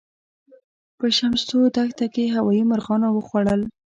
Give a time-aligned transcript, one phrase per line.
[0.97, 3.61] په شمشتو دښته کې هوايي مرغانو وخوړل.